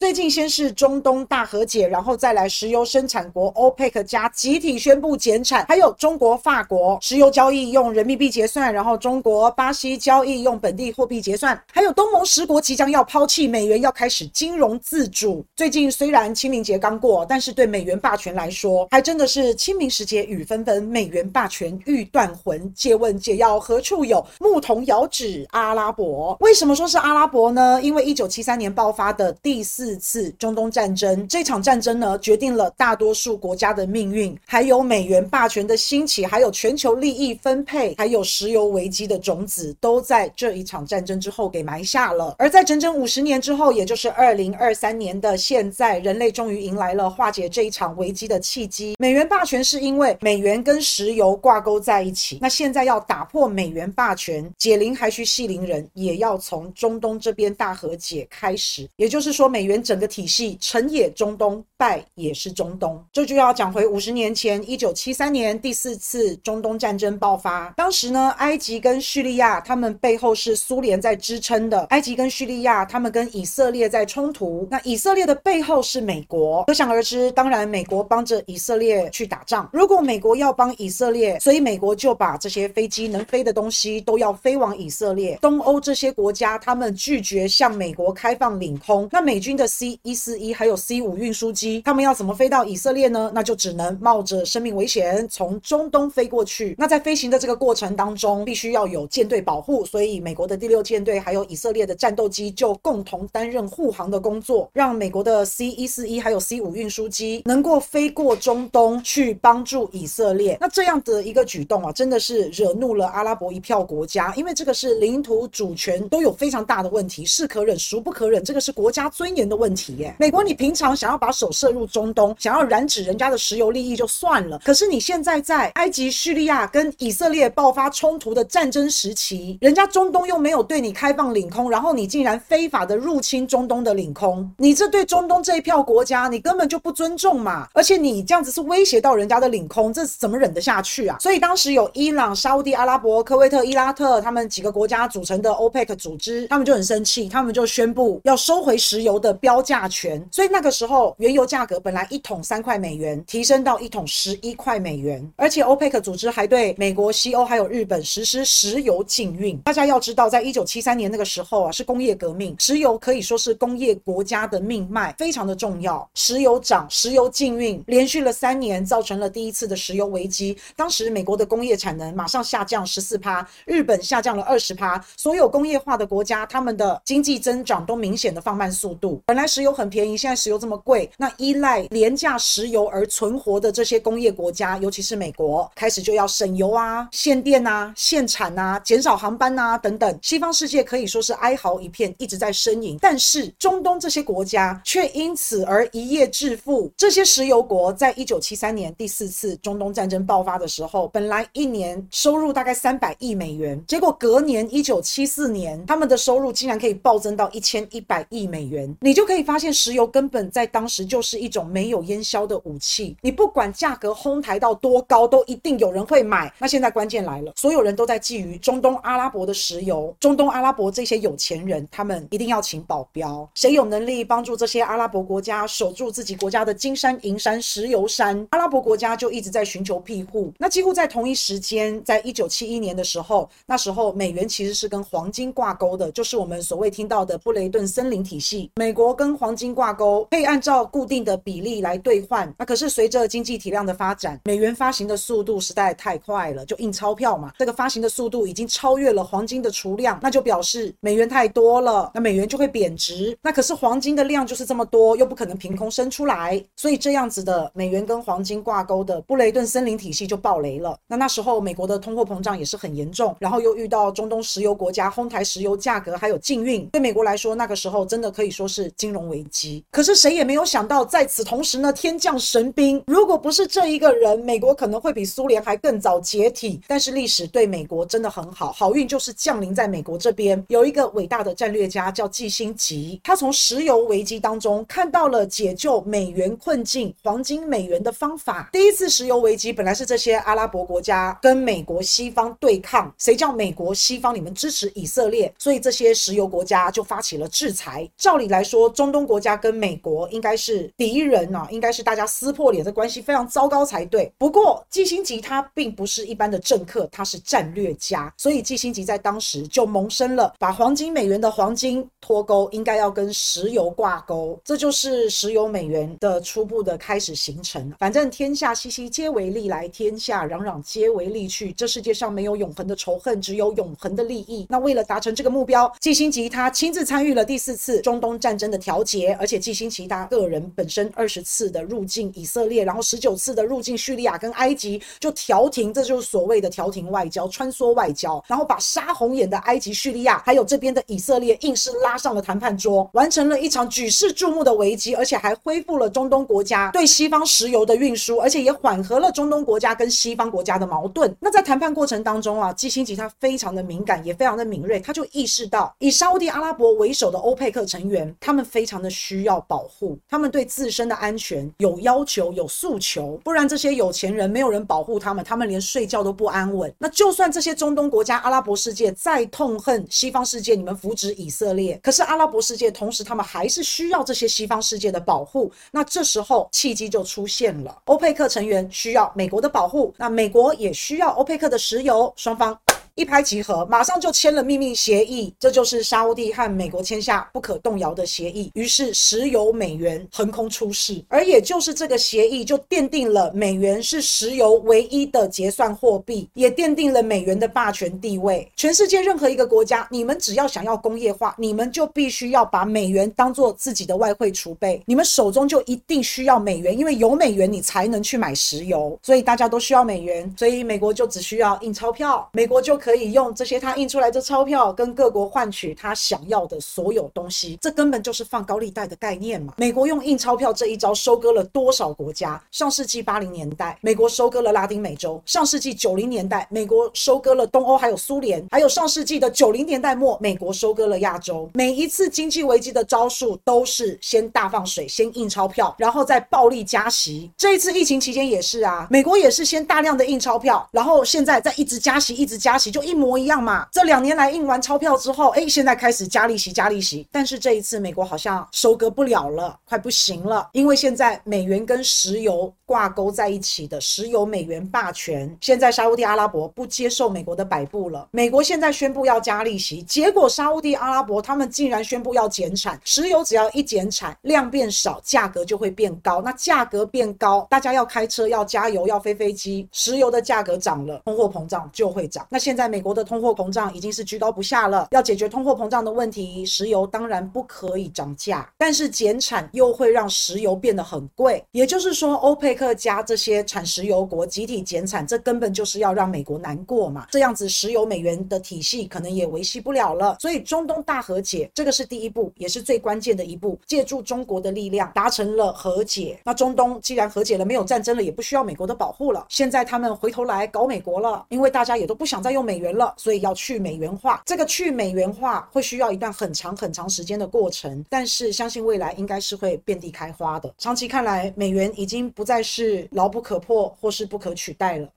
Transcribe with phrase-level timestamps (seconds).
[0.00, 15.44] 最近先是中东大和解，然后再来石油生产国 OPEC 加集体宣布减产，还有中国、法国石油交易用人民币结算，然后中国、巴西交易用本地货币结算，还有东盟十国即将要抛弃美元，要开始金融自主。
[15.54, 22.72] 最近虽然清明节刚过，但是对美元霸权来说，还真的是清明时节雨纷纷，美元霸权欲断魂。
[22.74, 24.26] 借问解药何处有？
[24.38, 26.34] 牧童遥指阿拉伯。
[26.40, 27.78] 为什么说是阿拉伯呢？
[27.82, 42.36] 因为一九七三年爆发的第四四次中东战争，这场战争呢，决定了大多数国家的命运，还有美元霸权的兴起，还有全球利益分配，还有石油危机的种子，都在这一场战争之后给埋下了。
[42.38, 48.94] 而在整整五十年之后，也就是二零二三年的现在，人类终于迎来了化解这一场危机的契机。
[48.96, 58.88] 美元霸权是因为美元跟石油挂钩在一起，那现在要打破美元霸权，解铃还须系铃人，也要从中东这边大和解开始。
[58.96, 63.02] 也就是说，美元整个体系成也中东，败也是中东。
[63.12, 67.72] 这就要讲回五十年前，一九七三年第四次中东战争爆发。
[67.76, 71.80] 当时呢，埃及跟叙利亚他们背后是苏联在支撑的。
[71.90, 76.64] 埃及跟叙利亚他们跟以色列在冲突，那以色列的背后是美国。
[76.64, 79.68] 可想而知，当然美国帮着以色列去打仗。
[79.72, 85.38] 如果美国要帮以色列，所以美国就把这些飞机能飞的东西都要飞往以色列。
[85.40, 93.30] 东欧这些国家他们拒绝向美国开放领空，那美军的 C 一四一还有 C 五运输机，他们要怎么飞到以色列呢？
[93.32, 96.74] 那就只能冒着生命危险从中东飞过去。
[96.76, 110.58] 那在飞行的这个过程当中，必须要有舰队保护，所以美国的第六舰队还有以色列的战斗机就共同担任护航的工作，让美国的 C 一四一还有 C 五运输机能够飞过中东去帮助以色列。
[110.60, 120.14] 那这样的一个举动啊，真的是惹怒了阿拉伯一票国家，因为这个是领土主权都有非常大的问题，是可忍孰不可忍，这个是国家尊严的问题耶。
[120.18, 137.68] 美国，你平常想要把手射入中东，想要染指人家的石油利益就算了，可是你现在在埃及、叙利亚跟以色列爆发冲突的战争时期，人家中东又没有对你开放领空，然后你竟然非法的入侵中东的领空，你这对中东这一票国家，你根本就不尊重嘛！
[137.74, 141.16] 而且你这样子是威胁到人家的领空，这怎么忍得下去啊？
[141.20, 150.24] 所以当时有伊朗、沙乌地阿拉伯、科威特、伊拉克他们几个国家组成的 OPEC 组织，他们就很生气，他们就宣布要收回石油的标高价权。
[150.30, 159.58] 所以那个时候，原油价格本来一桶三块美元，提升到一桶十一块美元，而且 OPEC 组织还对美国、西欧还有日本实施石油禁运。
[159.62, 166.08] 大家要知道，在一九七三年那个时候啊，是工业革命，石油可以说是工业国家的命脉，非常的重要。
[166.14, 170.56] 石油涨，石油禁运，连续了三年，造成了第一次的石油危机。
[170.76, 179.20] 当时美国的工业产能马上下降十四趴，日本下降了二十趴，所有工业化的国家，他们的经济增长都明显的放慢速度。
[179.30, 190.18] 本来石油很便宜，现在石油这么贵，那依赖廉价石油而存活的这些工业国家，尤其是美国，开始就要省油啊、限电啊、限产啊、减少航班啊等等。
[190.20, 192.98] 西方世界可以说是哀嚎一片，一直在呻吟。
[193.00, 196.92] 但是中东这些国家却因此而一夜致富。
[196.96, 208.92] 这些石油国在一九七三年第四次中东战争爆发的时候，本来一年收入大概三百亿美元，结果隔年一九七四年，他们的收入竟然可以暴增到一千一百亿美元。
[209.00, 213.14] 你就就可以发现，石油根本在当时就是一种没有烟消的武器。
[213.20, 216.50] 你不管价格哄抬到多高，都一定有人会买。
[216.58, 223.46] 那现在关键来了，所有人都在觊觎中东阿拉伯的石油，中东阿拉伯这些有钱人，他们一定要请保镖。
[223.54, 228.46] 谁有能力帮助这些阿拉伯国家守住自己国家的金山银山石油山？
[228.52, 230.50] 阿拉伯国家就一直在寻求庇护。
[230.56, 238.70] 那几乎在同一时间，在一九七一年的时候，那时候美元其实是跟黄金挂钩的，就是我们所谓听到的布雷顿森林体系。
[238.76, 242.52] 美国跟黄金挂钩，可以按照固定的比例来兑换。
[242.58, 247.52] 那可是随着经济体量的发展，美元发行的速度实在太快了，就印钞票嘛。
[247.58, 253.36] 这个发行的速度已经超越了黄金的储量，那就表示美元太多了，那美元就会贬值。
[253.42, 260.96] 那可是黄金的量就是这么多，又不可能凭空生出来，所以这样子的美元跟黄金挂钩的布雷顿森林体系就爆雷了。
[261.06, 269.82] 那那时候美国的通货膨胀也是很严重，然后又遇到中东石油国家哄抬石油价格，还有禁运，对美国来说那个时候真的可以说是金融危机。
[269.90, 276.78] 可是谁也没有想到，在此同时呢，天降神兵，如果不是这一个人，美国可能会比苏联还更早解体。
[276.86, 280.62] 但是历史对美国真的很好，好运就是降临在美国这边。
[280.68, 288.68] 有一个伟大的战略家叫季辛吉，他从石油危机当中看到了解救美元困境、黄金美元的方法。
[288.70, 298.06] 第一次石油危机本来是这些阿拉伯国家跟美国西方对抗，谁叫美国西方你们支持以色列，所以这些石油国家就发起了制裁。
[298.18, 304.30] 照理来说，中东国家跟美国应该是敌人啊，应该是大家撕破脸的关系非常糟糕才对。
[304.36, 317.92] 不过季辛吉他并不是一般的政客，他是战略家，所以季辛吉在当时就萌生了把黄金美元的黄金脱钩，应该要跟石油挂钩，这就是石油美元的初步的开始形成。
[317.98, 321.72] 反正天下熙熙皆为利来，天下攘攘皆为利去。
[321.72, 324.66] 这世界上没有永恒的仇恨，只有永恒的利益。
[324.68, 351.34] 那为了达成这个目标，季辛吉他亲自参与了第四次中东战争的调节，而且季辛吉他个人本身二十次的入境以色列，然后十九次的入境叙利亚跟埃及，就调停，这就是所谓的调停外交、穿梭外交，然后把杀红眼的埃及、叙利亚还有这边的以色列硬是拉上了谈判桌，完成了一场举世注目的危机，而且还恢复了中东国家对西方石油的运输，而且也缓和了中东国家跟西方国家的矛盾。
[351.38, 366.92] 那在谈判过程当中啊，季辛吉他非常的敏感，也非常的敏锐，他就意识到以沙乌地阿拉伯为首的欧佩克成员，他们非常的需要保护，他们对自身的安全有要求、有诉求，不然这些有钱人没有人保护他们，他们连睡觉都不安稳。
[366.98, 375.72] 那就算这些中东国家、阿拉伯世界再痛恨西方世界，你们扶植以色列，可是阿拉伯世界同时他们还是需要这些西方世界的保护。
[375.90, 382.78] 那这时候契机就出现了，欧佩克成员需要美国的保护，那美国也需要欧佩克的石油，双方。
[383.20, 388.70] 一拍即合，马上就签了秘密协议，这就是沙乌地和美国签下不可动摇的协议。
[388.72, 398.66] 于是石油美元横空出世，而也就是这个协议，就奠定了美元是石油唯一的结算货币，也奠定了美元的霸权地位。
[398.74, 413.09] 全世界任何一个国家，你们只要想要工业化，你们就必须要把美元当做自己的外汇储备，你们手中就一定需要美元，因为有美元你才能去买石油，所以大家都需要美元，所以美国就只需要印钞票，美国就可。
[413.10, 419.74] 可以用这些他印出来的钞票跟各国换取他想要的所有东西，这根本就是放高利贷的概念嘛。
[419.78, 422.62] 美国用印钞票这一招收割了多少国家？
[422.70, 431.68] 上世纪八零年代，美国收割了拉丁美洲；上世纪九零年代，美国收割了东欧还有苏联；还有上世纪的九零年代末，美国收割了亚洲。
[431.74, 437.50] 每一次经济危机的招数都是先大放水，先印钞票，然后再暴力加息。
[437.58, 442.99] 这一次疫情期间也是啊，美国也是先大量的印钞票，然后现在再一直加息，一直加息就。
[443.02, 443.86] 一模一样嘛？
[443.92, 447.26] 这两年来印完钞票之后，哎，现在开始加利息，加利息。
[447.30, 458.28] 但是这一次美国好像收割不了了，快不行了，因为现在美元跟石油挂钩在一起的石油美元霸权，现在沙乌地阿拉伯不接受美国的摆布了。
[458.32, 463.00] 美国现在宣布要加利息，结果沙乌地阿拉伯他们竟然宣布要减产。
[463.04, 466.42] 石油只要一减产，量变少，价格就会变高。
[466.42, 472.46] 那价格变高，大家要开车，要加油，要飞飞机，石油的价格涨了，通货膨胀就会涨。
[472.50, 472.90] 那现在。
[472.90, 481.62] 美国的通货膨胀已经是居高不下了，要解决通货膨胀的问题，石油当然不可以涨价，但是减产又会让石油变得很贵。
[481.70, 487.26] 也就是说，欧佩克克加这些产石油国集体减产，这根本就是要让美国难过嘛。
[487.30, 490.36] 这样子，石油美元的体系可能也维系不了了。
[490.40, 496.40] 所以，中东大和解这个是第一步，也是最关键的一步，借助中国的力量达成了和解。
[496.42, 499.46] 那中东既然和解了，没有战争了，也不需要美国的保护了。
[499.48, 502.80] 现在他们回头来搞美国了，因为大家也都不想再用美。
[502.80, 504.42] 元了，所以要去美元化。
[504.46, 510.72] 这个去美元化会需要一段很长很长时间的过程，但是相信未来应该是会遍地开花的。
[510.78, 515.12] 长期看来，美元已经不再是牢不可破或是不可取代了。